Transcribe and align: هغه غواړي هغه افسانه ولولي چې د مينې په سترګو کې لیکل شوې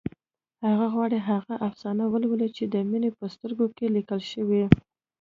هغه 0.67 0.85
غواړي 0.93 1.17
هغه 1.29 1.53
افسانه 1.67 2.03
ولولي 2.13 2.49
چې 2.55 2.63
د 2.73 2.75
مينې 2.89 3.09
په 3.17 3.25
سترګو 3.33 3.65
کې 3.77 3.85
لیکل 3.95 4.19
شوې 4.31 4.63